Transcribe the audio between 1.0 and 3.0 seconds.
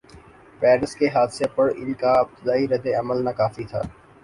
حادثے پر ان کا ابتدائی رد